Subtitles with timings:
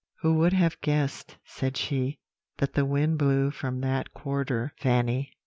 [0.21, 2.17] "'Who would have guessed,' said she,
[2.57, 5.33] 'that the wind blew from that quarter, Fanny?